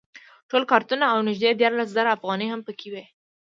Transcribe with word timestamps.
ټول 0.49 0.63
کارتونه 0.71 1.05
او 1.13 1.17
نږدې 1.29 1.49
دیارلس 1.59 1.89
زره 1.97 2.15
افغانۍ 2.17 2.47
هم 2.49 2.61
په 2.67 2.71
کې 2.79 2.87
وې. 2.93 3.03